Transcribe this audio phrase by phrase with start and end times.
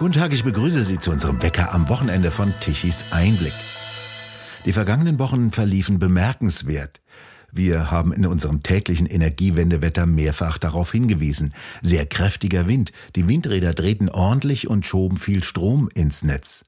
[0.00, 3.52] Guten Tag, ich begrüße Sie zu unserem Wecker am Wochenende von Tichys Einblick.
[4.64, 7.02] Die vergangenen Wochen verliefen bemerkenswert.
[7.52, 11.52] Wir haben in unserem täglichen Energiewendewetter mehrfach darauf hingewiesen.
[11.82, 16.64] Sehr kräftiger Wind, die Windräder drehten ordentlich und schoben viel Strom ins Netz.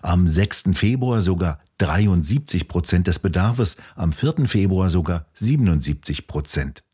[0.00, 0.66] Am 6.
[0.74, 4.46] Februar sogar 73 Prozent des Bedarfes, am 4.
[4.46, 6.85] Februar sogar 77 Prozent.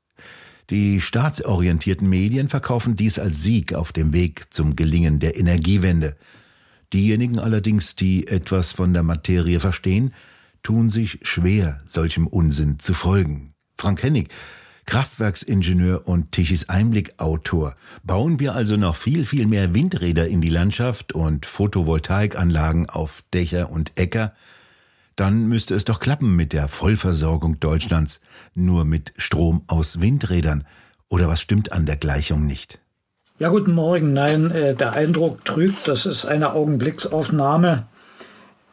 [0.73, 6.17] Die staatsorientierten Medien verkaufen dies als Sieg auf dem Weg zum Gelingen der Energiewende.
[6.95, 10.15] Diejenigen allerdings, die etwas von der Materie verstehen,
[10.63, 13.53] tun sich schwer, solchem Unsinn zu folgen.
[13.77, 14.31] Frank Hennig,
[14.87, 17.77] Kraftwerksingenieur und Tichys Einblick-Autor.
[18.03, 23.69] Bauen wir also noch viel, viel mehr Windräder in die Landschaft und Photovoltaikanlagen auf Dächer
[23.71, 24.33] und Äcker?
[25.17, 28.21] Dann müsste es doch klappen mit der Vollversorgung Deutschlands,
[28.55, 30.65] nur mit Strom aus Windrädern.
[31.09, 32.81] Oder was stimmt an der Gleichung nicht?
[33.39, 34.13] Ja, guten Morgen.
[34.13, 37.87] Nein, äh, der Eindruck trügt, das ist eine Augenblicksaufnahme.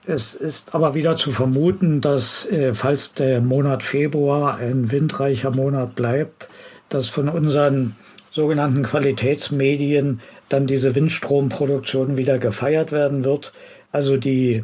[0.06, 5.96] Es ist aber wieder zu vermuten, dass äh, falls der Monat Februar ein windreicher Monat
[5.96, 6.50] bleibt,
[6.88, 7.96] dass von unseren
[8.32, 13.54] sogenannten Qualitätsmedien dann diese Windstromproduktion wieder gefeiert werden wird.
[13.92, 14.64] Also die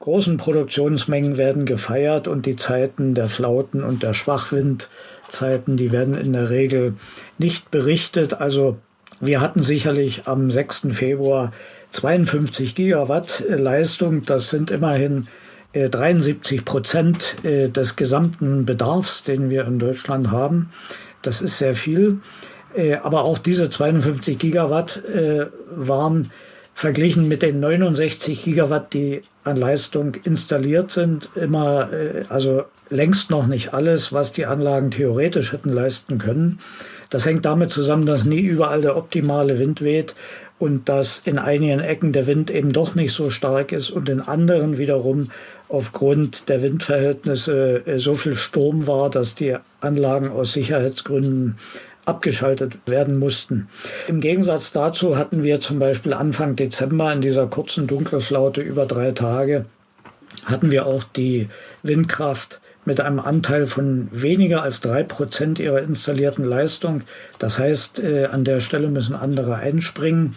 [0.00, 6.32] großen Produktionsmengen werden gefeiert und die Zeiten der Flauten und der Schwachwindzeiten, die werden in
[6.32, 6.94] der Regel
[7.38, 8.34] nicht berichtet.
[8.34, 8.78] Also
[9.20, 10.88] wir hatten sicherlich am 6.
[10.92, 11.52] Februar
[11.90, 14.24] 52 Gigawatt Leistung.
[14.24, 15.28] Das sind immerhin
[15.74, 20.70] 73 äh, Prozent äh, des gesamten Bedarfs, den wir in Deutschland haben.
[21.20, 22.20] Das ist sehr viel.
[22.74, 25.02] Äh, aber auch diese 52 Gigawatt
[25.76, 26.30] waren
[26.72, 31.88] verglichen mit den 69 Gigawatt, die an Leistung installiert sind, immer,
[32.28, 36.58] also längst noch nicht alles, was die Anlagen theoretisch hätten leisten können.
[37.08, 40.14] Das hängt damit zusammen, dass nie überall der optimale Wind weht
[40.60, 44.20] und dass in einigen Ecken der Wind eben doch nicht so stark ist und in
[44.20, 45.30] anderen wiederum
[45.68, 51.56] aufgrund der Windverhältnisse äh, so viel Sturm war, dass die Anlagen aus Sicherheitsgründen
[52.10, 53.68] abgeschaltet werden mussten.
[54.08, 59.12] Im Gegensatz dazu hatten wir zum Beispiel Anfang Dezember in dieser kurzen Dunkelflaute über drei
[59.12, 59.64] Tage,
[60.44, 61.48] hatten wir auch die
[61.82, 67.02] Windkraft mit einem Anteil von weniger als drei Prozent ihrer installierten Leistung.
[67.38, 70.36] Das heißt, äh, an der Stelle müssen andere einspringen.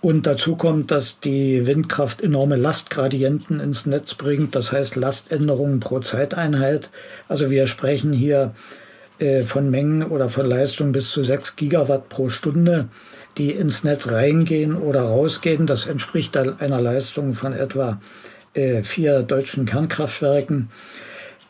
[0.00, 5.98] Und dazu kommt, dass die Windkraft enorme Lastgradienten ins Netz bringt, das heißt Laständerungen pro
[5.98, 6.90] Zeiteinheit.
[7.26, 8.54] Also wir sprechen hier
[9.18, 12.88] äh, von Mengen oder von Leistung bis zu sechs Gigawatt pro Stunde,
[13.36, 15.66] die ins Netz reingehen oder rausgehen.
[15.66, 18.00] Das entspricht einer Leistung von etwa
[18.54, 20.70] äh, vier deutschen Kernkraftwerken.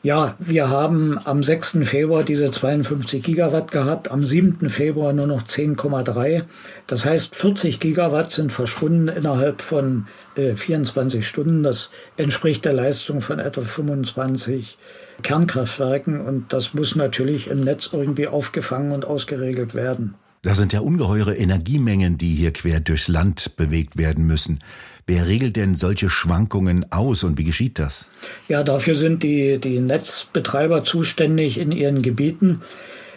[0.04, 1.78] Ja, wir haben am 6.
[1.82, 4.70] Februar diese 52 Gigawatt gehabt, am 7.
[4.70, 6.44] Februar nur noch 10,3.
[6.86, 11.64] Das heißt, 40 Gigawatt sind verschwunden innerhalb von äh, 24 Stunden.
[11.64, 14.78] Das entspricht der Leistung von etwa 25
[15.22, 20.14] Kernkraftwerken und das muss natürlich im Netz irgendwie aufgefangen und ausgeregelt werden.
[20.42, 24.60] Das sind ja ungeheure Energiemengen, die hier quer durchs Land bewegt werden müssen.
[25.08, 28.10] Wer regelt denn solche Schwankungen aus und wie geschieht das?
[28.46, 32.60] Ja, dafür sind die, die Netzbetreiber zuständig in ihren Gebieten.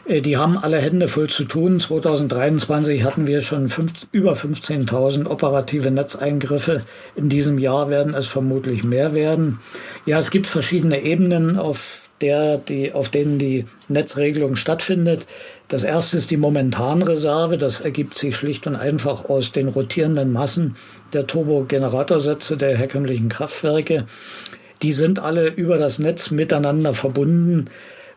[0.06, 1.82] Äh, die haben alle Hände voll zu tun.
[1.82, 6.84] 2023 hatten wir schon fünf, über 15.000 operative Netzeingriffe.
[7.18, 9.60] In diesem Jahr werden es vermutlich mehr werden.
[10.06, 15.26] Ja, es gibt verschiedene Ebenen, auf, der, die, auf denen die Netzregelung stattfindet.
[15.68, 17.58] Das erste ist die Momentanreserve.
[17.58, 20.76] Das ergibt sich schlicht und einfach aus den rotierenden Massen
[21.14, 24.06] der Turbogeneratorsätze der herkömmlichen Kraftwerke.
[24.82, 27.66] Die sind alle über das Netz miteinander verbunden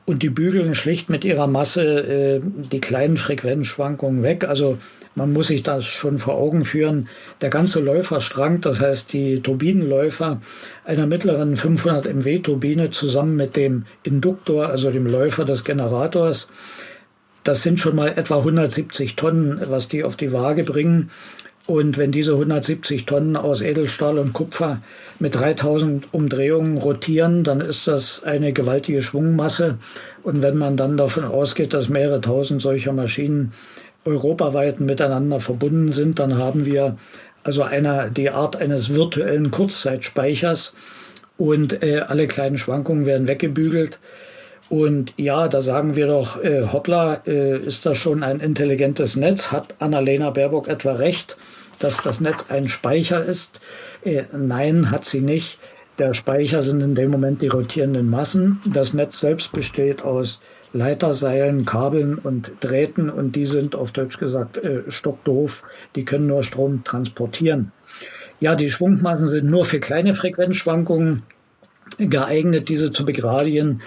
[0.06, 4.44] und die bügeln schlicht mit ihrer Masse äh, die kleinen Frequenzschwankungen weg.
[4.44, 4.78] Also
[5.14, 7.08] man muss sich das schon vor Augen führen.
[7.40, 10.40] Der ganze Läuferstrang, das heißt die Turbinenläufer
[10.84, 16.48] einer mittleren 500 MW Turbine zusammen mit dem Induktor, also dem Läufer des Generators,
[17.44, 21.10] das sind schon mal etwa 170 Tonnen, was die auf die Waage bringen.
[21.66, 24.82] Und wenn diese 170 Tonnen aus Edelstahl und Kupfer
[25.18, 29.78] mit 3000 Umdrehungen rotieren, dann ist das eine gewaltige Schwungmasse.
[30.22, 33.52] Und wenn man dann davon ausgeht, dass mehrere tausend solcher Maschinen
[34.04, 36.96] europaweit miteinander verbunden sind, dann haben wir
[37.42, 40.74] also eine, die Art eines virtuellen Kurzzeitspeichers
[41.36, 43.98] und äh, alle kleinen Schwankungen werden weggebügelt.
[44.70, 49.52] Und ja, da sagen wir doch, äh, hoppla, äh, ist das schon ein intelligentes Netz?
[49.52, 51.36] Hat Annalena Baerbock etwa recht,
[51.78, 53.60] dass das Netz ein Speicher ist?
[54.04, 55.58] Äh, nein, hat sie nicht.
[55.98, 58.60] Der Speicher sind in dem Moment die rotierenden Massen.
[58.64, 60.40] Das Netz selbst besteht aus
[60.74, 65.62] Leiterseilen, Kabeln und Drähten und die sind auf Deutsch gesagt äh, stockdoof.
[65.94, 67.72] Die können nur Strom transportieren.
[68.40, 71.22] Ja, die Schwungmassen sind nur für kleine Frequenzschwankungen
[71.98, 73.80] geeignet, diese zu begradigen.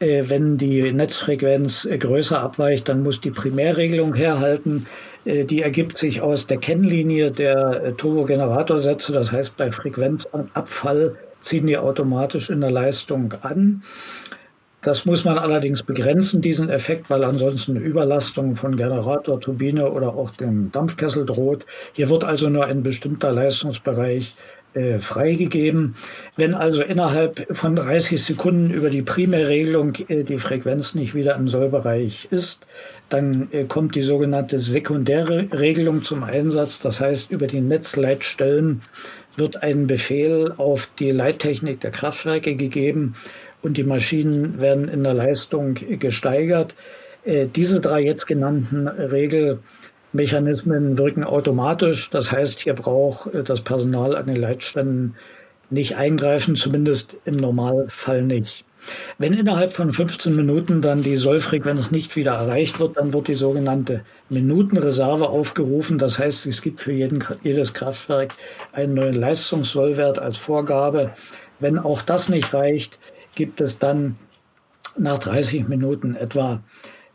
[0.00, 4.86] Äh, wenn die Netzfrequenz äh, größer abweicht, dann muss die Primärregelung herhalten.
[5.24, 9.12] Äh, die ergibt sich aus der Kennlinie der Turbogeneratorsätze.
[9.12, 13.82] Das heißt, bei Frequenzabfall ziehen die automatisch in der Leistung an.
[14.84, 20.30] Das muss man allerdings begrenzen, diesen Effekt, weil ansonsten Überlastung von Generator, Turbine oder auch
[20.30, 21.64] dem Dampfkessel droht.
[21.94, 24.34] Hier wird also nur ein bestimmter Leistungsbereich
[24.74, 25.94] äh, freigegeben.
[26.36, 31.48] Wenn also innerhalb von 30 Sekunden über die Primärregelung äh, die Frequenz nicht wieder im
[31.48, 32.66] Sollbereich ist,
[33.08, 36.80] dann äh, kommt die sogenannte sekundäre Regelung zum Einsatz.
[36.80, 38.82] Das heißt, über die Netzleitstellen
[39.36, 43.14] wird ein Befehl auf die Leittechnik der Kraftwerke gegeben
[43.64, 46.74] und die Maschinen werden in der Leistung gesteigert.
[47.24, 52.10] Äh, diese drei jetzt genannten Regelmechanismen wirken automatisch.
[52.10, 55.16] Das heißt, hier braucht äh, das Personal an den Leitständen
[55.70, 58.66] nicht eingreifen, zumindest im Normalfall nicht.
[59.16, 63.34] Wenn innerhalb von 15 Minuten dann die Sollfrequenz nicht wieder erreicht wird, dann wird die
[63.34, 65.96] sogenannte Minutenreserve aufgerufen.
[65.96, 68.34] Das heißt, es gibt für jeden, jedes Kraftwerk
[68.72, 71.14] einen neuen Leistungssollwert als Vorgabe.
[71.60, 72.98] Wenn auch das nicht reicht,
[73.34, 74.16] gibt es dann
[74.96, 76.60] nach 30 Minuten etwa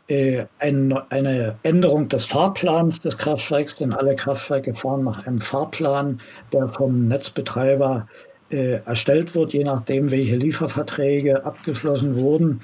[0.08, 6.20] äh, ein, eine Änderung des Fahrplans des Kraftwerks, denn alle Kraftwerke fahren nach einem Fahrplan,
[6.52, 8.08] der vom Netzbetreiber
[8.50, 12.62] äh, erstellt wird, je nachdem, welche Lieferverträge abgeschlossen wurden.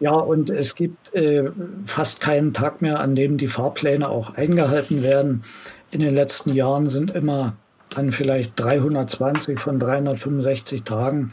[0.00, 1.44] Ja, und es gibt äh,
[1.86, 5.44] fast keinen Tag mehr, an dem die Fahrpläne auch eingehalten werden.
[5.92, 7.54] In den letzten Jahren sind immer
[7.94, 11.32] an vielleicht 320 von 365 Tagen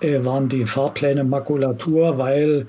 [0.00, 2.66] äh, waren die Fahrpläne Makulatur, weil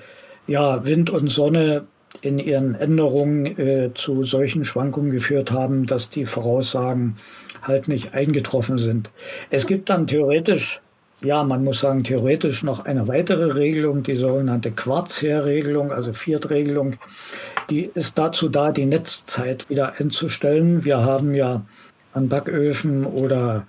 [0.47, 1.85] ja Wind und Sonne
[2.21, 7.17] in ihren Änderungen äh, zu solchen Schwankungen geführt haben, dass die Voraussagen
[7.61, 9.09] halt nicht eingetroffen sind.
[9.49, 10.81] Es gibt dann theoretisch,
[11.21, 16.95] ja, man muss sagen, theoretisch noch eine weitere Regelung, die sogenannte Quarzherregelung, also Viertregelung.
[17.69, 20.85] Die ist dazu da, die Netzzeit wieder einzustellen.
[20.85, 21.65] Wir haben ja
[22.13, 23.67] an Backöfen oder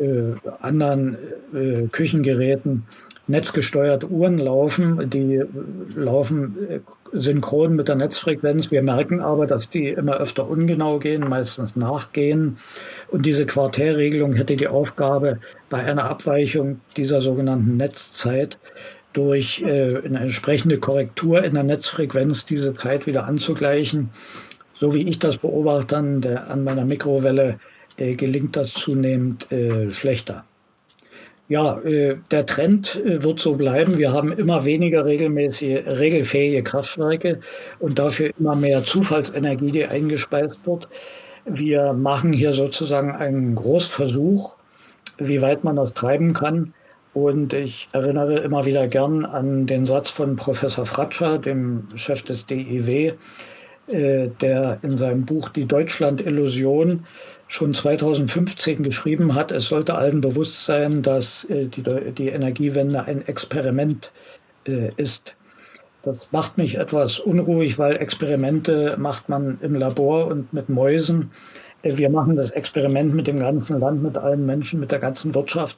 [0.00, 1.16] äh, anderen
[1.54, 2.84] äh, Küchengeräten
[3.30, 5.08] netzgesteuerte Uhren laufen.
[5.08, 5.42] Die
[5.94, 6.80] laufen äh,
[7.12, 8.70] synchron mit der Netzfrequenz.
[8.70, 12.58] Wir merken aber, dass die immer öfter ungenau gehen, meistens nachgehen.
[13.08, 15.38] Und diese Quartärregelung hätte die Aufgabe,
[15.68, 18.58] bei einer Abweichung dieser sogenannten Netzzeit
[19.12, 24.10] durch äh, eine entsprechende Korrektur in der Netzfrequenz diese Zeit wieder anzugleichen.
[24.74, 27.54] So wie ich das beobachte an, meiner Mikrowelle, äh,
[28.16, 30.44] gelingt das zunehmend äh, schlechter.
[31.50, 33.98] Ja, äh, der Trend äh, wird so bleiben.
[33.98, 37.40] Wir haben immer weniger regelmäßige, regelfähige Kraftwerke
[37.80, 40.88] und dafür immer mehr Zufallsenergie, die eingespeist wird.
[41.46, 44.52] Wir machen hier sozusagen einen Großversuch,
[45.18, 46.72] wie weit man das treiben kann.
[47.14, 52.46] Und ich erinnere immer wieder gern an den Satz von Professor Fratscher, dem Chef des
[52.46, 53.14] DIW,
[53.88, 57.06] äh, der in seinem Buch Die Deutschland-Illusion
[57.50, 61.82] schon 2015 geschrieben hat, es sollte allen bewusst sein, dass äh, die,
[62.12, 64.12] die Energiewende ein Experiment
[64.68, 65.34] äh, ist.
[66.04, 71.32] Das macht mich etwas unruhig, weil Experimente macht man im Labor und mit Mäusen.
[71.82, 75.34] Äh, wir machen das Experiment mit dem ganzen Land, mit allen Menschen, mit der ganzen
[75.34, 75.76] Wirtschaft.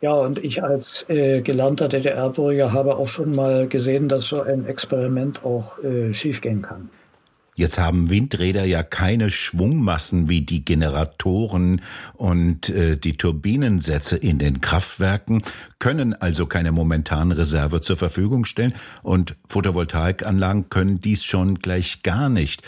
[0.00, 4.66] Ja, und ich als äh, gelernter DDR-Bürger habe auch schon mal gesehen, dass so ein
[4.66, 6.88] Experiment auch äh, schiefgehen kann.
[7.56, 11.80] Jetzt haben Windräder ja keine Schwungmassen wie die Generatoren
[12.14, 15.42] und äh, die Turbinensätze in den Kraftwerken,
[15.78, 22.28] können also keine momentanen Reserve zur Verfügung stellen und Photovoltaikanlagen können dies schon gleich gar
[22.28, 22.62] nicht.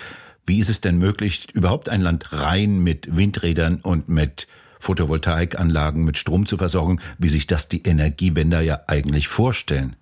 [0.46, 4.46] Wie ist es denn möglich, überhaupt ein Land rein mit Windrädern und mit
[4.78, 9.96] Photovoltaikanlagen mit Strom zu versorgen, wie sich das die Energiewender ja eigentlich vorstellen?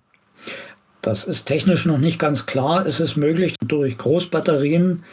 [1.05, 2.83] Das ist technisch noch nicht ganz klar.
[2.87, 5.03] Es ist möglich, durch Großbatterien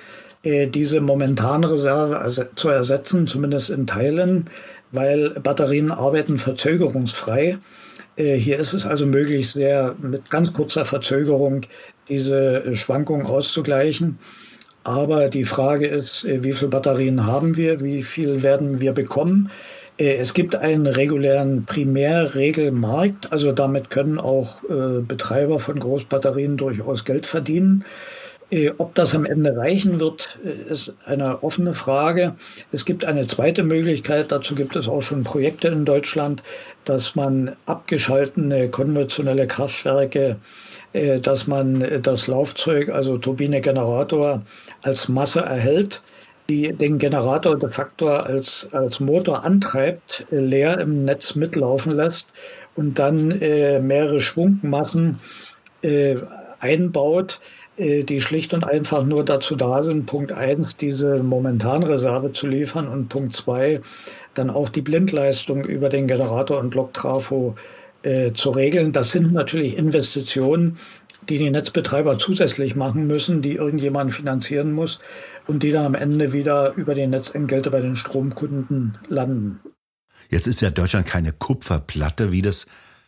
[0.43, 4.47] äh, diese momentane Reserve zu ersetzen, zumindest in Teilen,
[4.91, 7.59] weil Batterien arbeiten verzögerungsfrei.
[8.17, 11.61] Äh, hier ist es also möglich, sehr mit ganz kurzer Verzögerung
[12.09, 14.19] diese Schwankungen auszugleichen.
[14.85, 19.51] Aber die Frage ist, äh, wie viele Batterien haben wir, wie viel werden wir bekommen?
[19.99, 27.05] Äh, es gibt einen regulären Primärregelmarkt, also damit können auch äh, Betreiber von Großbatterien durchaus
[27.05, 27.85] Geld verdienen.
[28.51, 32.35] Äh, ob das am Ende reichen wird, ist eine offene Frage.
[32.71, 36.43] Es gibt eine zweite Möglichkeit, dazu gibt es auch schon Projekte in Deutschland,
[36.85, 40.37] dass man abgeschaltene konventionelle Kraftwerke,
[41.23, 44.43] dass man das Laufzeug, also Turbine, Generator,
[44.83, 46.03] als Masse erhält
[46.53, 52.29] die den Generator de facto als, als Motor antreibt, äh, leer im Netz mitlaufen lässt
[52.77, 55.19] und dann äh, mehrere Schwungmassen
[55.83, 56.17] äh,
[56.61, 57.41] einbaut,
[57.77, 62.87] äh, die schlicht und einfach nur dazu da sind, Punkt eins diese Momentanreserve zu liefern
[62.87, 63.81] und Punkt zwei
[64.35, 67.55] dann auch die Blindleistung über den Generator und Loktrafo
[68.03, 68.93] äh, zu regeln.
[68.93, 70.79] Das sind natürlich Investitionen,
[71.29, 75.01] die die Netzbetreiber zusätzlich machen müssen, die irgendjemand finanzieren muss
[75.47, 79.61] und die dann am Ende wieder über die Netzentgelte bei den Stromkunden landen.
[80.29, 82.67] Jetzt ist ja Deutschland keine Kupferplatte, wie das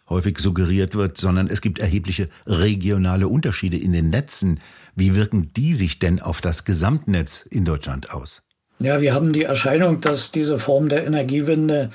[0.08, 4.60] häufig suggeriert wird, sondern es gibt erhebliche regionale Unterschiede in den Netzen.
[4.94, 8.42] Wie wirken die sich denn auf das Gesamtnetz in Deutschland aus?
[8.80, 11.90] Ja, wir haben die Erscheinung, dass diese Form der Energiewende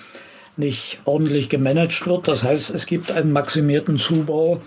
[0.58, 2.28] nicht ordentlich gemanagt wird.
[2.28, 4.62] Das heißt, es gibt einen maximierten Zubau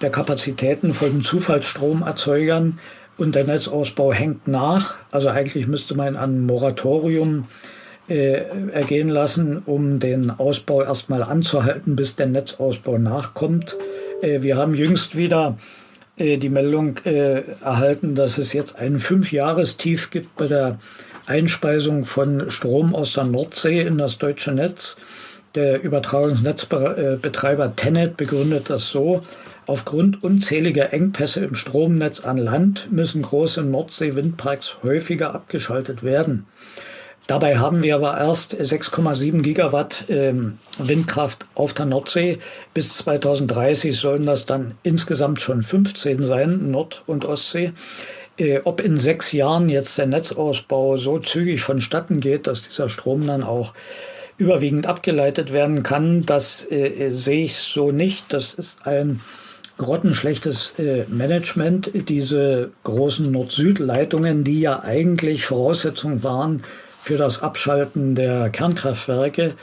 [0.00, 2.78] der Kapazitäten von Zufallsstromerzeugern
[3.16, 4.96] und der Netzausbau hängt nach.
[5.10, 7.46] Also eigentlich müsste man ein Moratorium
[8.08, 13.76] äh, ergehen lassen, um den Ausbau erstmal anzuhalten, bis der Netzausbau nachkommt.
[14.22, 15.58] Äh, wir haben jüngst wieder
[16.16, 20.78] äh, die Meldung äh, erhalten, dass es jetzt ein Fünfjahrestief gibt bei der
[21.26, 24.96] Einspeisung von Strom aus der Nordsee in das deutsche Netz.
[25.54, 29.22] Der Übertragungsnetzbetreiber Tenet begründet das so.
[29.68, 36.46] Aufgrund unzähliger Engpässe im Stromnetz an Land müssen große Nordsee-Windparks häufiger abgeschaltet werden.
[37.26, 42.38] Dabei haben wir aber erst 6,7 Gigawatt ähm, Windkraft auf der Nordsee.
[42.72, 47.72] Bis 2030 sollen das dann insgesamt schon 15 sein, Nord- und Ostsee.
[48.38, 53.26] Äh, ob in sechs Jahren jetzt der Netzausbau so zügig vonstatten geht, dass dieser Strom
[53.26, 53.74] dann auch
[54.38, 58.32] überwiegend abgeleitet werden kann, das äh, sehe ich so nicht.
[58.32, 59.20] Das ist ein
[59.78, 61.90] grottenschlechtes äh, Management.
[62.08, 66.62] Diese großen Nord-Süd-Leitungen, die ja eigentlich Voraussetzung waren
[67.02, 69.54] für das Abschalten der Kernkraftwerke,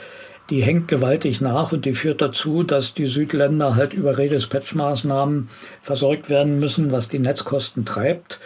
[0.50, 5.48] die hängt gewaltig nach und die führt dazu, dass die Südländer halt über Redispatch-Maßnahmen
[5.82, 8.38] versorgt werden müssen, was die Netzkosten treibt.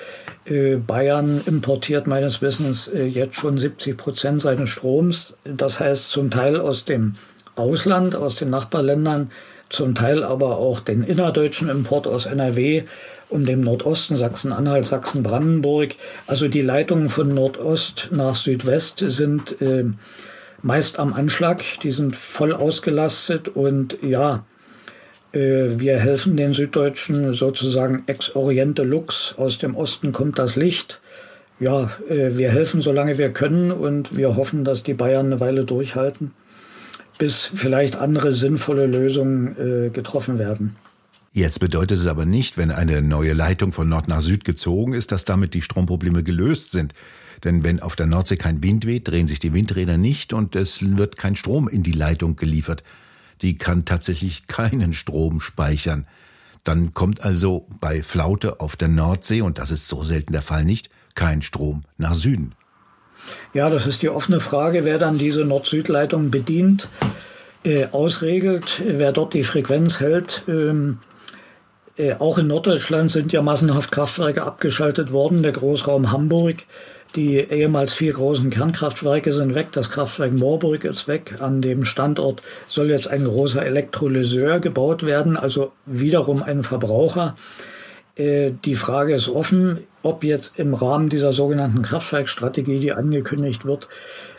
[0.46, 5.36] Äh, Bayern importiert meines Wissens äh, jetzt schon 70 Prozent seines Stroms.
[5.44, 7.16] Das heißt zum Teil aus dem
[7.56, 9.30] Ausland, aus den Nachbarländern,
[9.70, 12.82] zum Teil aber auch den innerdeutschen Import aus NRW
[13.30, 15.94] und dem Nordosten, Sachsen-Anhalt, Sachsen-Brandenburg.
[16.26, 19.84] Also die Leitungen von Nordost nach Südwest sind äh,
[20.62, 24.44] meist am Anschlag, die sind voll ausgelastet und ja,
[25.32, 31.00] äh, wir helfen den Süddeutschen sozusagen ex oriente lux, aus dem Osten kommt das Licht.
[31.60, 35.64] Ja, äh, wir helfen solange wir können und wir hoffen, dass die Bayern eine Weile
[35.64, 36.32] durchhalten,
[37.20, 40.74] bis vielleicht andere sinnvolle Lösungen äh, getroffen werden.
[41.32, 45.12] Jetzt bedeutet es aber nicht, wenn eine neue Leitung von Nord nach Süd gezogen ist,
[45.12, 46.92] dass damit die Stromprobleme gelöst sind.
[47.44, 50.80] Denn wenn auf der Nordsee kein Wind weht, drehen sich die Windräder nicht und es
[50.96, 52.82] wird kein Strom in die Leitung geliefert.
[53.42, 56.06] Die kann tatsächlich keinen Strom speichern.
[56.64, 60.64] Dann kommt also bei Flaute auf der Nordsee, und das ist so selten der Fall
[60.64, 62.54] nicht, kein Strom nach Süden.
[63.54, 66.88] Ja, das ist die offene Frage, wer dann diese Nord-Süd-Leitung bedient,
[67.64, 70.42] äh, ausregelt, wer dort die Frequenz hält.
[70.48, 70.98] Ähm,
[71.96, 75.42] äh, auch in Norddeutschland sind ja massenhaft Kraftwerke abgeschaltet worden.
[75.42, 76.64] Der Großraum Hamburg
[77.16, 79.68] die ehemals vier großen Kernkraftwerke sind weg.
[79.72, 81.36] Das Kraftwerk Moorburg ist weg.
[81.40, 87.36] An dem Standort soll jetzt ein großer Elektrolyseur gebaut werden, also wiederum ein Verbraucher.
[88.14, 93.88] Äh, die Frage ist offen, ob jetzt im Rahmen dieser sogenannten Kraftwerkstrategie, die angekündigt wird,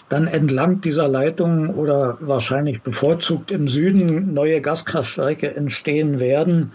[0.09, 6.71] dann entlang dieser Leitung oder wahrscheinlich bevorzugt im Süden neue Gaskraftwerke entstehen werden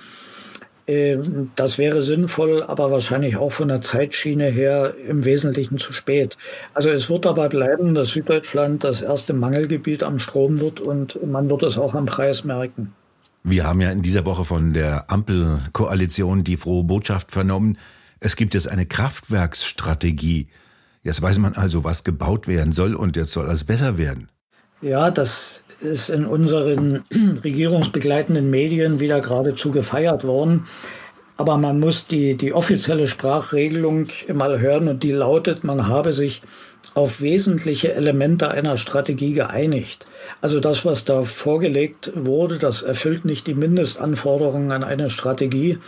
[0.87, 6.37] ähm, das wäre sinnvoll, aber wahrscheinlich auch von der Zeitschiene her im Wesentlichen zu spät.
[6.75, 11.51] Also es wird dabei bleiben, dass Süddeutschland das erste Mangelgebiet am Strom wird und man
[11.51, 12.93] wird es auch am Preis merken.
[13.43, 17.79] Wir haben ja in dieser Woche von der Ampelkoalition die frohe Botschaft vernommen.
[18.21, 20.49] Es gibt jetzt eine Kraftwerksstrategie.
[21.03, 24.29] Jetzt weiß man also, was gebaut werden soll und jetzt soll alles besser werden.
[24.83, 27.05] Ja, das ist in unseren
[27.45, 30.67] regierungsbegleitenden Medien wieder geradezu gefeiert worden.
[31.37, 36.41] Aber man muss die, die offizielle Sprachregelung mal hören und die lautet, man habe sich
[36.95, 40.07] auf wesentliche Elemente einer Strategie geeinigt.
[40.41, 45.79] Also das, was da vorgelegt wurde, das erfüllt nicht die Mindestanforderungen an eine Strategie.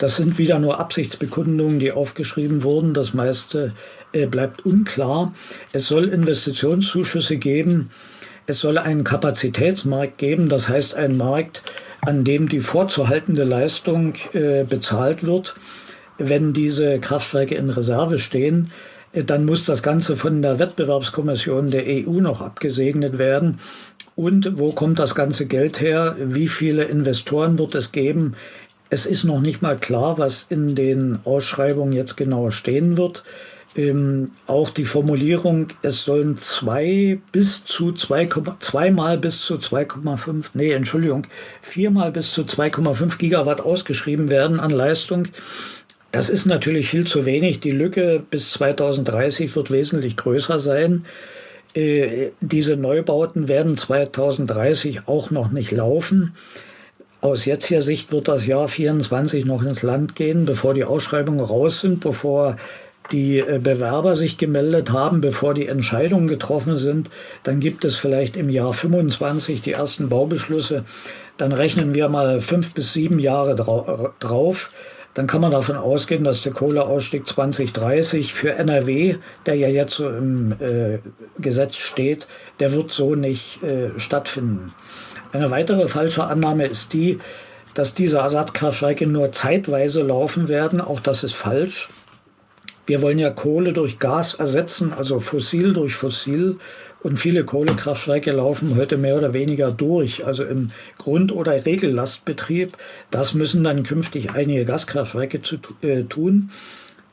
[0.00, 2.92] Das sind wieder nur Absichtsbekundungen, die aufgeschrieben wurden.
[2.92, 3.72] Das meiste
[4.12, 5.32] äh, bleibt unklar.
[5.72, 7.90] Es soll Investitionszuschüsse geben
[8.50, 11.62] es soll einen Kapazitätsmarkt geben, das heißt einen Markt,
[12.00, 15.54] an dem die vorzuhaltende Leistung äh, bezahlt wird,
[16.18, 18.72] wenn diese Kraftwerke in Reserve stehen.
[19.12, 23.60] Äh, dann muss das Ganze von der Wettbewerbskommission der EU noch abgesegnet werden.
[24.16, 26.16] Und wo kommt das ganze Geld her?
[26.18, 28.34] Wie viele Investoren wird es geben?
[28.92, 33.22] Es ist noch nicht mal klar, was in den Ausschreibungen jetzt genau stehen wird.
[33.76, 38.28] Ähm, auch die Formulierung, es sollen zwei bis zu zwei,
[38.58, 41.28] zweimal bis zu 2,5, nee, Entschuldigung,
[41.62, 45.28] viermal bis zu 2,5 Gigawatt ausgeschrieben werden an Leistung.
[46.10, 47.60] Das ist natürlich viel zu wenig.
[47.60, 51.04] Die Lücke bis 2030 wird wesentlich größer sein.
[51.74, 56.34] Äh, diese Neubauten werden 2030 auch noch nicht laufen.
[57.22, 61.80] Aus jetziger Sicht wird das Jahr 24 noch ins Land gehen, bevor die Ausschreibungen raus
[61.80, 62.56] sind, bevor
[63.12, 67.10] die äh, Bewerber sich gemeldet haben, bevor die Entscheidungen getroffen sind.
[67.42, 70.84] Dann gibt es vielleicht im Jahr 25 die ersten Baubeschlüsse.
[71.36, 73.54] Dann rechnen wir mal fünf bis sieben Jahre
[74.18, 74.70] drauf.
[75.12, 80.08] Dann kann man davon ausgehen, dass der Kohleausstieg 2030 für NRW, der ja jetzt so
[80.08, 80.98] im äh,
[81.38, 82.28] Gesetz steht,
[82.60, 84.72] der wird so nicht äh, stattfinden.
[85.32, 87.18] Eine weitere falsche Annahme ist die,
[87.74, 90.80] dass diese Ersatzkraftwerke nur zeitweise laufen werden.
[90.80, 91.88] Auch das ist falsch.
[92.86, 96.56] Wir wollen ja Kohle durch Gas ersetzen, also fossil durch fossil.
[97.02, 102.76] Und viele Kohlekraftwerke laufen heute mehr oder weniger durch, also im Grund- oder Regellastbetrieb.
[103.12, 106.50] Das müssen dann künftig einige Gaskraftwerke zu, äh, tun.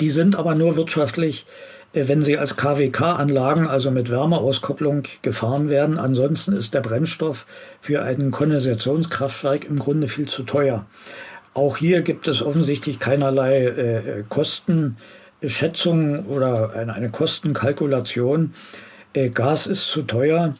[0.01, 5.97] Die sind aber nur wirtschaftlich äh, wenn sie als KWK-Anlagen, also mit Wärmeauskopplung, gefahren werden.
[5.97, 7.45] Ansonsten ist der Brennstoff
[7.79, 10.85] für ein Kondensationskraftwerk im Grunde viel zu teuer.
[11.53, 18.53] Auch hier gibt es offensichtlich keinerlei äh, Kostenschätzung oder eine, eine Kostenkalkulation.
[19.13, 20.53] Äh, Gas ist zu teuer,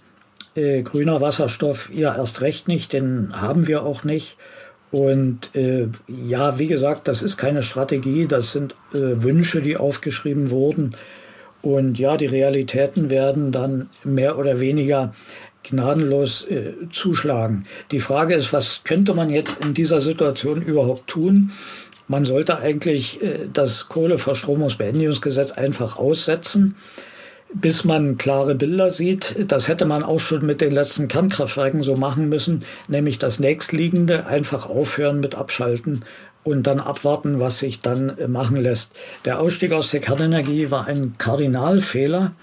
[0.56, 4.38] äh, grüner Wasserstoff ja erst recht nicht, den haben wir auch nicht.
[4.92, 10.50] Und äh, ja, wie gesagt, das ist keine Strategie, das sind äh, Wünsche, die aufgeschrieben
[10.50, 10.96] wurden.
[11.62, 15.14] Und ja, die Realitäten werden dann mehr oder weniger
[15.64, 17.66] gnadenlos äh, zuschlagen.
[17.92, 21.52] Die Frage ist, was könnte man jetzt in dieser Situation überhaupt tun?
[22.08, 26.76] Man sollte eigentlich äh, das Kohleverstromungsbeendigungsgesetz einfach aussetzen
[27.54, 29.36] bis man klare Bilder sieht.
[29.48, 34.26] Das hätte man auch schon mit den letzten Kernkraftwerken so machen müssen, nämlich das nächstliegende
[34.26, 36.04] einfach aufhören mit Abschalten
[36.44, 38.94] und dann abwarten, was sich dann machen lässt.
[39.26, 42.34] Der Ausstieg aus der Kernenergie war ein Kardinalfehler.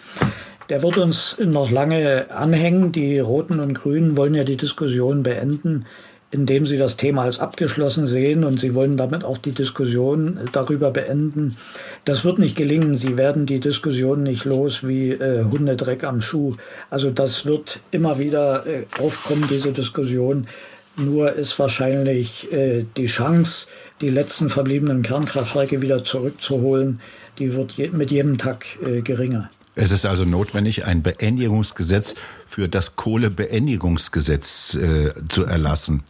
[0.69, 2.93] Der wird uns noch lange anhängen.
[2.93, 5.87] Die Roten und Grünen wollen ja die Diskussion beenden
[6.35, 10.90] indem sie das Thema als abgeschlossen sehen und sie wollen damit auch die Diskussion darüber
[10.90, 11.57] beenden.
[12.05, 12.99] Das wird nicht gelingen.
[12.99, 16.57] Sie werden die Diskussion nicht los wie äh, Hundedreck am Schuh.
[16.90, 20.49] Also das wird immer wieder äh, aufkommen, diese Diskussion.
[20.97, 23.68] Nur ist wahrscheinlich äh, die Chance,
[24.01, 27.01] die letzten verbliebenen Kernkraftwerke wieder zurückzuholen,
[27.38, 29.51] die wird je mit jedem Tag äh, geringer.
[29.77, 32.15] Es ist also notwendig, ein Beendigungsgesetz
[32.47, 36.05] für das Kohlebeendigungsgesetz äh, zu erlassen.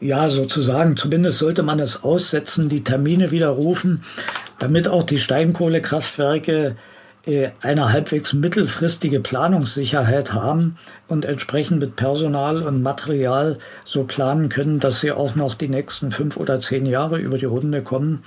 [0.00, 0.96] Ja, sozusagen.
[0.96, 4.02] Zumindest sollte man es aussetzen, die Termine widerrufen,
[4.58, 6.76] damit auch die Steinkohlekraftwerke
[7.26, 14.80] äh, eine halbwegs mittelfristige Planungssicherheit haben und entsprechend mit Personal und Material so planen können,
[14.80, 18.22] dass sie auch noch die nächsten fünf oder zehn Jahre über die Runde kommen.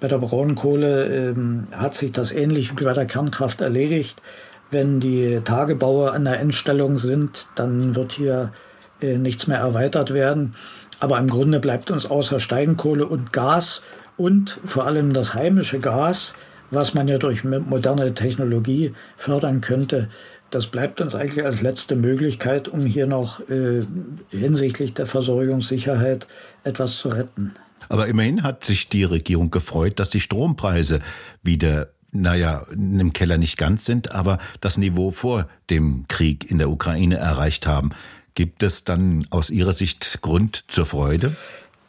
[0.00, 4.22] Bei der Braunkohle ähm, hat sich das ähnlich wie bei der Kernkraft erledigt.
[4.70, 8.52] Wenn die Tagebaue an der Endstellung sind, dann wird hier
[9.00, 10.54] äh, nichts mehr erweitert werden.
[11.00, 13.82] Aber im Grunde bleibt uns außer Steinkohle und Gas
[14.16, 16.34] und vor allem das heimische Gas,
[16.70, 20.08] was man ja durch moderne Technologie fördern könnte,
[20.50, 23.84] das bleibt uns eigentlich als letzte Möglichkeit, um hier noch äh,
[24.30, 26.26] hinsichtlich der Versorgungssicherheit
[26.64, 27.54] etwas zu retten.
[27.88, 31.00] Aber immerhin hat sich die Regierung gefreut, dass die Strompreise
[31.42, 36.70] wieder naja, im Keller nicht ganz sind, aber das Niveau vor dem Krieg in der
[36.70, 37.90] Ukraine erreicht haben.
[38.34, 41.36] Gibt es dann aus Ihrer Sicht Grund zur Freude?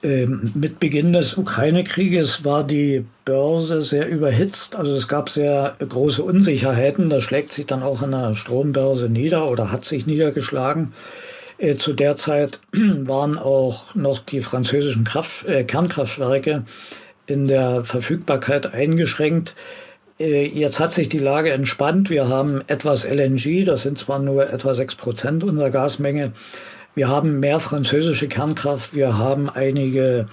[0.04, 4.76] Ähm, mit Beginn des Ukraine-Krieges war die Börse sehr überhitzt.
[4.76, 7.10] Also es gab sehr große Unsicherheiten.
[7.10, 10.94] Das schlägt sich dann auch an der Strombörse nieder oder hat sich niedergeschlagen.
[11.62, 16.66] Äh, zu der Zeit waren auch noch die französischen Kraft, äh, Kernkraftwerke
[17.28, 19.56] in der Verfügbarkeit eingeschränkt.
[20.20, 22.10] Äh, jetzt hat sich die Lage entspannt.
[22.10, 26.34] Wir haben etwas LNG, das sind zwar nur etwa sechs Prozent unserer Gasmenge.
[26.96, 28.96] Wir haben mehr französische Kernkraft.
[28.96, 30.26] Wir haben einige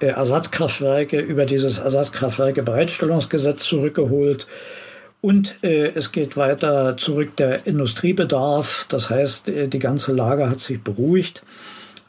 [0.00, 4.46] äh, Ersatzkraftwerke über dieses Ersatzkraftwerke-Bereitstellungsgesetz zurückgeholt.
[5.22, 8.86] Und äh, es geht weiter zurück der Industriebedarf.
[8.88, 11.44] Das heißt, äh, die ganze Lage hat sich beruhigt.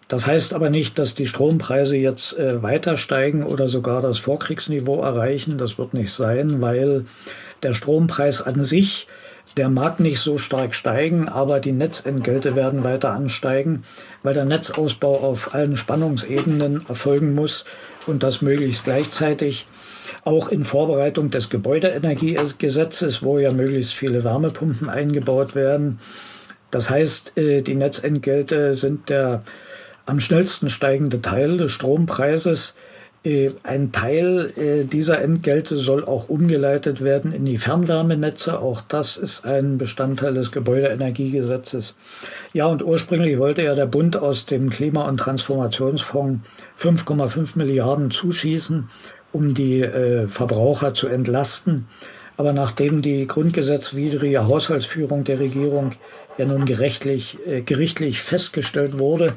[0.08, 5.02] Das heißt aber nicht, dass die Strompreise jetzt äh, weiter steigen oder sogar das Vorkriegsniveau
[5.02, 5.60] erreichen.
[5.60, 7.06] Das wird nicht sein, weil
[7.62, 9.08] der Strompreis an sich,
[9.58, 13.84] der mag nicht so stark steigen, aber die Netzentgelte werden weiter ansteigen,
[14.24, 17.66] weil der Netzausbau auf allen Spannungsebenen erfolgen muss
[18.08, 19.68] und das möglichst gleichzeitig.
[20.26, 26.00] Auch in Vorbereitung des Gebäudeenergiegesetzes, wo ja möglichst viele Wärmepumpen eingebaut werden.
[26.72, 29.44] Das heißt, äh, die Netzentgelte sind der
[30.06, 32.74] am schnellsten steigende Teil des Strompreises.
[33.26, 38.60] Äh, ein Teil äh, dieser Entgelte soll auch umgeleitet werden in die Fernwärmenetze.
[38.60, 41.96] Auch das ist ein Bestandteil des Gebäudeenergiegesetzes.
[42.52, 46.42] Ja, und ursprünglich wollte ja der Bund aus dem Klima- und Transformationsfonds
[46.78, 48.90] 5,5 Milliarden zuschießen,
[49.34, 51.88] um die äh, Verbraucher zu entlasten.
[52.38, 55.92] Aber nachdem die grundgesetzwidrige Haushaltsführung der Regierung
[56.38, 59.34] ja nun gerechtlich, gerichtlich festgestellt wurde,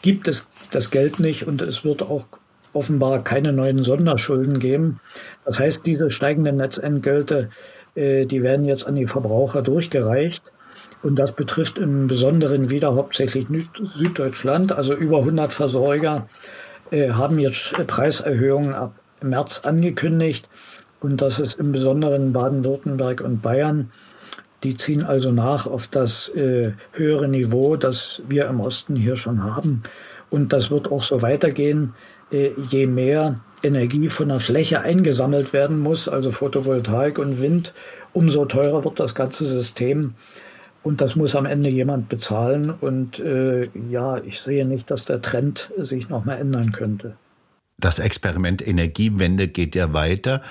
[0.00, 2.26] gibt es das Geld nicht und es wird auch
[2.72, 5.00] offenbar keine neuen Sonderschulden geben.
[5.44, 7.50] Das heißt, diese steigenden Netzentgelte,
[7.94, 10.42] äh, die werden jetzt an die Verbraucher durchgereicht.
[11.02, 13.46] Und das betrifft im Besonderen wieder hauptsächlich
[13.94, 14.72] Süddeutschland.
[14.72, 16.28] Also über 100 Versorger
[16.90, 20.48] äh, haben jetzt Preiserhöhungen ab März angekündigt.
[21.00, 23.90] Und das ist im Besonderen Baden-Württemberg und Bayern.
[24.64, 29.44] Die ziehen also nach auf das äh, höhere Niveau, das wir im Osten hier schon
[29.44, 29.82] haben.
[30.30, 31.94] Und das wird auch so weitergehen.
[32.32, 37.72] Äh, je mehr Energie von der Fläche eingesammelt werden muss, also Photovoltaik und Wind,
[38.12, 40.14] umso teurer wird das ganze System.
[40.82, 42.70] Und das muss am Ende jemand bezahlen.
[42.70, 47.16] Und äh, ja, ich sehe nicht, dass der Trend sich nochmal ändern könnte.
[47.78, 50.42] Das Experiment Energiewende geht ja weiter.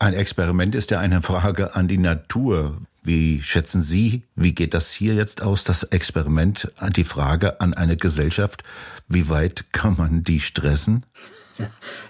[0.00, 2.78] Ein Experiment ist ja eine Frage an die Natur.
[3.02, 7.96] Wie schätzen Sie, wie geht das hier jetzt aus, das Experiment, die Frage an eine
[7.96, 8.62] Gesellschaft,
[9.08, 11.04] wie weit kann man die stressen?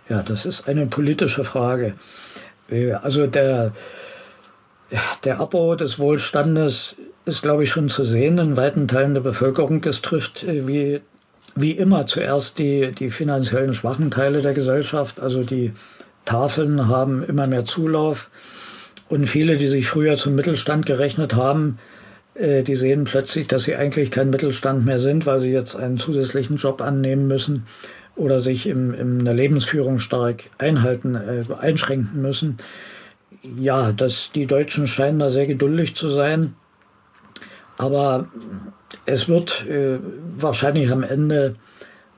[0.09, 1.95] Ja, das ist eine politische Frage.
[3.03, 3.73] Also der,
[5.25, 9.83] der Abbau des Wohlstandes ist, glaube ich, schon zu sehen in weiten Teilen der Bevölkerung.
[9.85, 11.01] Es trifft äh, wie,
[11.55, 15.21] wie immer zuerst die, die finanziellen schwachen Teile der Gesellschaft.
[15.21, 15.73] Also die
[16.25, 18.31] Tafeln haben immer mehr Zulauf.
[19.09, 21.79] Und viele, die sich früher zum Mittelstand gerechnet haben,
[22.35, 25.99] äh, die sehen plötzlich, dass sie eigentlich kein Mittelstand mehr sind, weil sie jetzt einen
[25.99, 27.67] zusätzlichen Job annehmen müssen
[28.17, 32.59] oder sich im, in der Lebensführung stark einhalten, äh, einschränken müssen.
[33.59, 36.55] Ja, das, die Deutschen scheinen da sehr geduldig zu sein.
[37.79, 38.29] Aber
[39.07, 39.99] es wird äh,
[40.37, 41.55] wahrscheinlich am Ende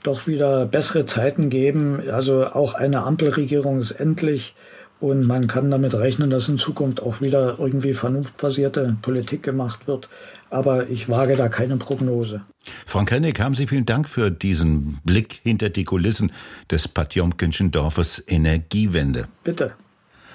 [0.03, 2.01] doch wieder bessere Zeiten geben.
[2.11, 4.55] Also auch eine Ampelregierung ist endlich
[5.01, 10.09] und man kann damit rechnen, dass in Zukunft auch wieder irgendwie vernunftbasierte Politik gemacht wird.
[10.51, 12.43] Aber ich wage da keine Prognose.
[12.87, 16.31] Frank Hennig, haben Sie vielen Dank für diesen Blick hinter die Kulissen
[16.71, 19.27] des Patjomkinschen Dorfes Energiewende.
[19.43, 19.73] Bitte.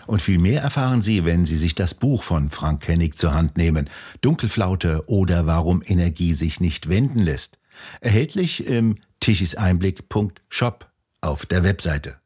[0.08, 3.58] Und viel mehr erfahren Sie, wenn Sie sich das Buch von Frank Hennig zur Hand
[3.58, 3.90] nehmen.
[4.22, 7.60] Dunkelflaute oder warum Energie sich nicht wenden lässt.
[8.00, 10.90] Erhältlich im tichiseinblick.shop
[11.22, 12.18] auf der Webseite.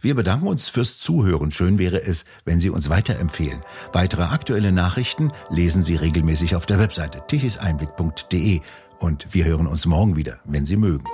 [0.00, 1.50] Wir bedanken uns fürs Zuhören.
[1.50, 3.62] Schön wäre es, wenn Sie uns weiterempfehlen.
[3.92, 8.60] Weitere aktuelle Nachrichten lesen Sie regelmäßig auf der Webseite tichiseinblick.de
[8.98, 11.04] und wir hören uns morgen wieder, wenn Sie mögen.